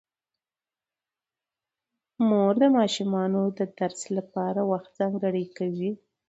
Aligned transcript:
مور 2.27 2.53
د 2.61 2.63
ماشومانو 2.77 3.41
د 3.57 3.59
درس 3.79 4.01
لپاره 4.17 4.61
وخت 4.71 4.89
ځانګړی 4.99 5.45
کوي 5.57 5.91